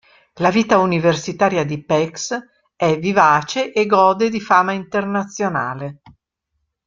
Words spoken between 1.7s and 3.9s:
Pécs è vivace e